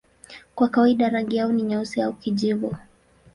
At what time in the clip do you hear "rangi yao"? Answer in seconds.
1.09-1.51